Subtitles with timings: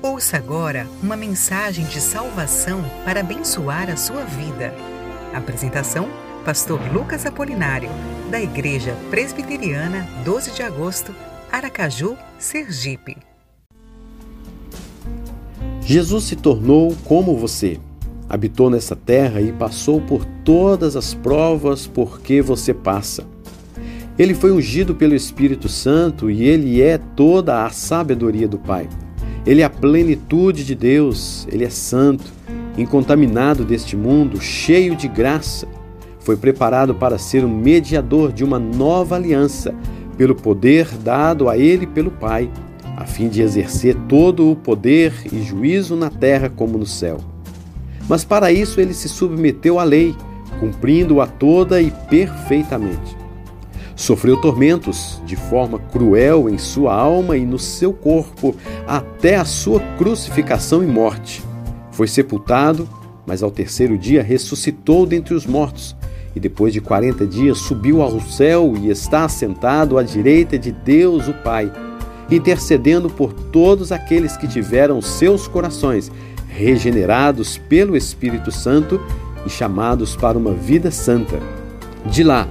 [0.00, 4.72] Ouça agora uma mensagem de salvação para abençoar a sua vida.
[5.34, 6.08] Apresentação:
[6.44, 7.90] Pastor Lucas Apolinário,
[8.30, 11.12] da Igreja Presbiteriana 12 de Agosto,
[11.50, 13.16] Aracaju, Sergipe.
[15.80, 17.80] Jesus se tornou como você.
[18.28, 23.26] Habitou nessa terra e passou por todas as provas por que você passa.
[24.16, 28.88] Ele foi ungido pelo Espírito Santo e ele é toda a sabedoria do Pai.
[29.46, 32.24] Ele é a plenitude de Deus, ele é santo,
[32.76, 35.66] incontaminado deste mundo, cheio de graça.
[36.20, 39.74] Foi preparado para ser o mediador de uma nova aliança,
[40.16, 42.50] pelo poder dado a ele pelo Pai,
[42.96, 47.18] a fim de exercer todo o poder e juízo na terra como no céu.
[48.08, 50.14] Mas para isso ele se submeteu à lei,
[50.58, 53.17] cumprindo-a toda e perfeitamente.
[53.98, 58.54] Sofreu tormentos de forma cruel em sua alma e no seu corpo
[58.86, 61.42] até a sua crucificação e morte.
[61.90, 62.88] Foi sepultado,
[63.26, 65.96] mas ao terceiro dia ressuscitou dentre os mortos
[66.32, 71.26] e depois de quarenta dias subiu ao céu e está assentado à direita de Deus
[71.26, 71.68] o Pai,
[72.30, 76.08] intercedendo por todos aqueles que tiveram seus corações
[76.46, 79.00] regenerados pelo Espírito Santo
[79.44, 81.40] e chamados para uma vida santa.
[82.06, 82.46] De lá,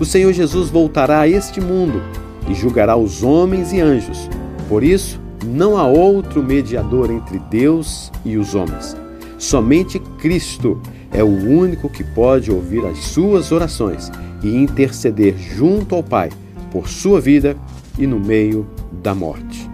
[0.00, 2.02] o Senhor Jesus voltará a este mundo
[2.48, 4.28] e julgará os homens e anjos.
[4.68, 8.96] Por isso, não há outro mediador entre Deus e os homens.
[9.38, 10.80] Somente Cristo
[11.12, 14.10] é o único que pode ouvir as suas orações
[14.42, 16.30] e interceder junto ao Pai
[16.70, 17.56] por sua vida
[17.98, 18.66] e no meio
[19.02, 19.70] da morte.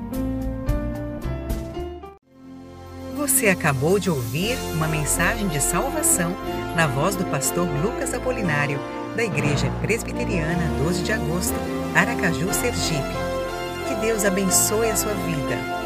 [3.17, 6.35] Você acabou de ouvir uma mensagem de salvação
[6.75, 8.81] na voz do pastor Lucas Apolinário
[9.19, 11.57] da Igreja Presbiteriana 12 de Agosto,
[11.93, 13.03] Aracaju, Sergipe.
[13.89, 15.78] Que Deus abençoe a sua vida